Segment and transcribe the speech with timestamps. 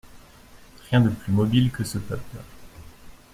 [0.89, 2.37] Rien de plus mobile que ce peuple.